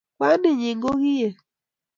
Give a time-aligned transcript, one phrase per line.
[0.17, 1.35] Kwaninyi kokiek